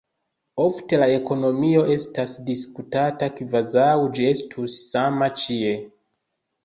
Ofte 0.61 0.97
la 1.01 1.09
ekonomio 1.17 1.83
estas 1.95 2.33
diskutata 2.49 3.29
kvazaŭ 3.41 3.87
ĝi 4.17 4.27
estus 4.33 4.79
sama 4.91 5.29
ĉie. 5.43 5.77